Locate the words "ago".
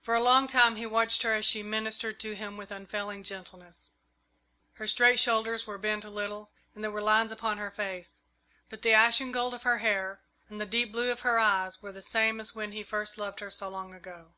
13.92-14.32